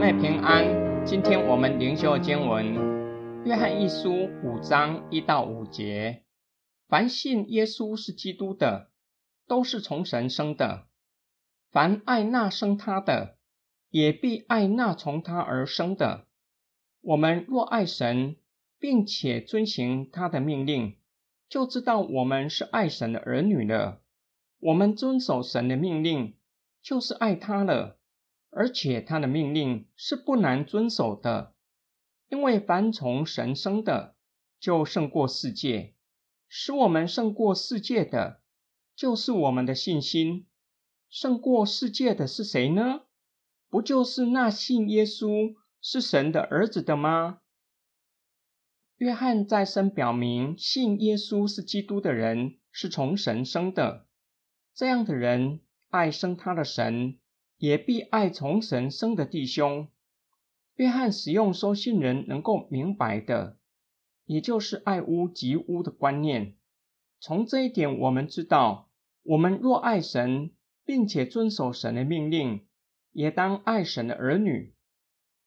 [0.00, 2.74] 妹平安，今天我们灵修经文
[3.44, 4.10] 《约翰一书》
[4.42, 6.22] 五章一到五节。
[6.88, 8.88] 凡信耶稣是基督的，
[9.46, 10.86] 都是从神生的；
[11.70, 13.36] 凡爱那生他的，
[13.90, 16.24] 也必爱那从他而生的。
[17.02, 18.36] 我们若爱神，
[18.78, 20.96] 并且遵行他的命令，
[21.46, 24.00] 就知道我们是爱神的儿女了。
[24.60, 26.36] 我们遵守神的命令，
[26.80, 27.98] 就是爱他了。
[28.50, 31.54] 而且他的命令是不难遵守的，
[32.28, 34.16] 因为凡从神生的，
[34.58, 35.94] 就胜过世界。
[36.48, 38.42] 使我们胜过世界的，
[38.96, 40.48] 就是我们的信心。
[41.08, 43.02] 胜过世界的是谁呢？
[43.68, 47.38] 不就是那信耶稣是神的儿子的吗？
[48.96, 54.08] 约翰再三表明，信耶稣是基督的人是从神生的。
[54.74, 55.60] 这样的人
[55.90, 57.19] 爱生他的神。
[57.60, 59.88] 也必爱从神生的弟兄。
[60.76, 63.58] 约翰使用收信人能够明白的，
[64.24, 66.56] 也就是爱屋及乌的观念。
[67.20, 68.88] 从这一点，我们知道，
[69.22, 70.52] 我们若爱神，
[70.86, 72.66] 并且遵守神的命令，
[73.12, 74.74] 也当爱神的儿女。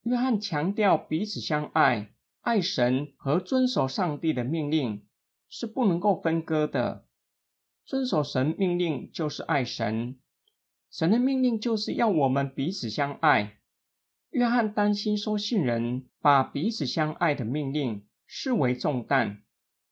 [0.03, 5.03] 约翰强调彼此相爱，爱神和遵守上帝的命令
[5.49, 7.07] 是不能够分割的。
[7.85, 10.19] 遵守神命令就是爱神。
[10.93, 13.57] 神的命令就是要我们彼此相爱。
[14.29, 19.41] 约翰担心收信人把彼此相爱的命令视为重担，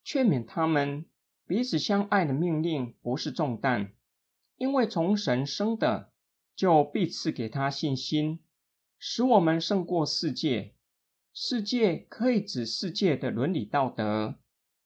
[0.03, 1.07] 劝勉他们
[1.47, 3.93] 彼此相爱的命令不是重担，
[4.57, 6.13] 因为从神生的
[6.55, 8.39] 就必赐给他信心，
[8.99, 10.75] 使我们胜过世界。
[11.33, 14.37] 世界可以指世界的伦理道德，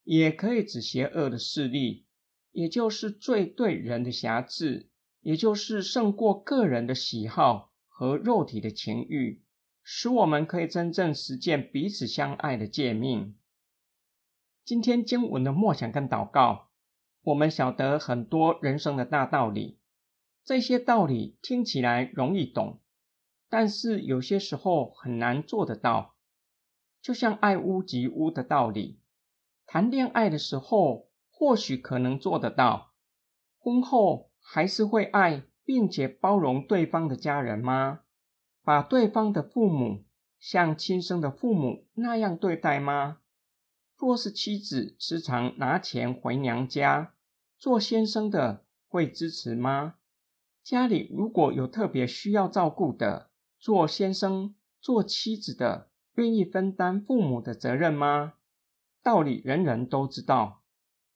[0.05, 2.05] 也可以指邪恶的势力，
[2.53, 4.89] 也就是罪对人的辖制。
[5.25, 9.41] 也就是胜过个人的喜好和肉体的情欲，
[9.81, 13.35] 使我们可以真正实践彼此相爱的诫命。
[14.63, 16.69] 今天经文的默想跟祷告，
[17.23, 19.79] 我们晓得很多人生的大道理。
[20.43, 22.79] 这些道理听起来容易懂，
[23.49, 26.13] 但是有些时候很难做得到。
[27.01, 28.99] 就像爱屋及乌的道理，
[29.65, 32.93] 谈恋爱的时候或许可能做得到，
[33.57, 34.29] 婚后。
[34.47, 38.01] 还是会爱并且包容对方的家人吗？
[38.63, 40.05] 把对方的父母
[40.39, 43.17] 像亲生的父母那样对待吗？
[43.97, 47.15] 若是妻子时常拿钱回娘家，
[47.57, 49.95] 做先生的会支持吗？
[50.63, 58.33] 家里如果有特别需要照顾的，做先生、做妻子的愿意分担父母的责任吗？
[59.01, 60.63] 道理人人都知道，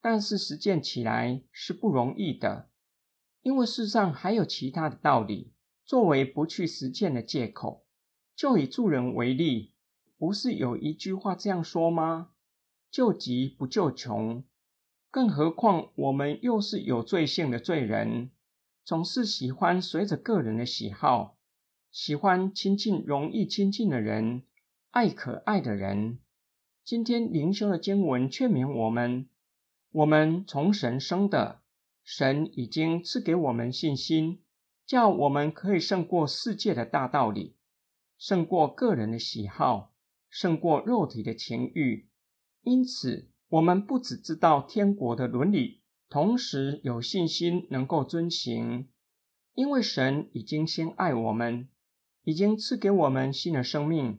[0.01, 2.69] 但是实践起来是不容易的。
[3.41, 5.53] 因为世上还有其他的道理，
[5.85, 7.85] 作为不去实践的借口。
[8.35, 9.73] 就以助人为例，
[10.17, 12.29] 不是有一句话这样说吗？
[12.89, 14.43] 救急不救穷。
[15.11, 18.31] 更何况我们又是有罪性的罪人，
[18.85, 21.37] 总是喜欢随着个人的喜好，
[21.91, 24.43] 喜欢亲近容易亲近的人，
[24.91, 26.19] 爱可爱的人。
[26.85, 29.27] 今天灵修的经文劝勉我们：
[29.91, 31.61] 我们从神生的。
[32.11, 34.41] 神已经赐给我们信心，
[34.87, 37.55] 叫我们可以胜过世界的大道理，
[38.17, 39.93] 胜过个人的喜好，
[40.27, 42.09] 胜过肉体的情欲。
[42.63, 48.89] 因此，我们不只知道天国的伦理，同时有信心能够遵行。
[49.53, 51.69] 因为神已经先爱我们，
[52.23, 54.17] 已经赐给我们新的生命，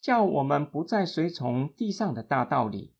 [0.00, 2.94] 叫我们不再随从地上的大道理，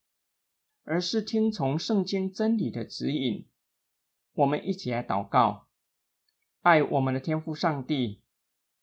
[0.83, 3.47] 而是听从圣经真理的指引。
[4.35, 5.69] 我们一起来祷告，
[6.61, 8.21] 爱我们的天父上帝，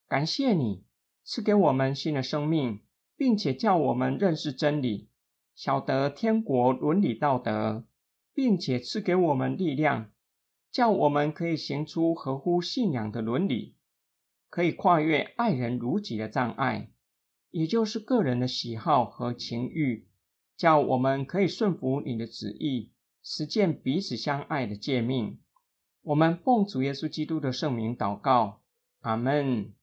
[0.07, 0.85] 感谢你
[1.25, 2.79] 赐给我们新的生命，
[3.17, 5.09] 并且叫我们认识真理，
[5.53, 7.85] 晓得天国伦理道德，
[8.33, 10.09] 并且赐给我们力量，
[10.71, 13.75] 叫我们可以行出合乎信仰的伦理，
[14.49, 16.91] 可以跨越爱人如己的障碍，
[17.49, 20.07] 也就是个人的喜好和情欲，
[20.55, 22.93] 叫我们可以顺服你的旨意。
[23.23, 25.40] 实践彼此相爱的诫命，
[26.03, 28.59] 我们奉主耶稣基督的圣名祷告，
[29.01, 29.73] 阿门。